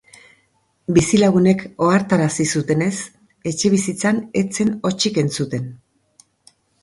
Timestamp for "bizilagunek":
0.97-1.59